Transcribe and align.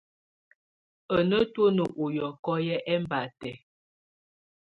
Á 1.15 1.17
ná 1.29 1.37
tùǝ́nǝ́ 1.53 1.89
ù 2.03 2.05
yɔ́kɔ 2.15 2.53
yɛ́ 2.67 2.83
ɛmbátɛ̀. 2.93 3.55